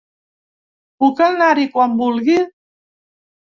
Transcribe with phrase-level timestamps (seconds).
[1.03, 2.41] Puc anar-hi quan vulgui?